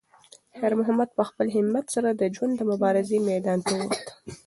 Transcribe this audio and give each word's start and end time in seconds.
خیر 0.57 0.73
محمد 0.79 1.09
په 1.17 1.23
خپل 1.29 1.47
همت 1.55 1.85
سره 1.95 2.09
د 2.13 2.21
ژوند 2.35 2.53
د 2.57 2.61
مبارزې 2.71 3.17
میدان 3.29 3.59
ته 3.65 3.71
وووت. 3.77 4.05